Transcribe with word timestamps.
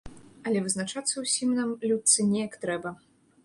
Але 0.51 0.61
вызначацца 0.67 1.15
ўсім 1.25 1.53
нам, 1.59 1.77
людцы, 1.89 2.19
неяк 2.33 2.61
трэба. 2.65 2.99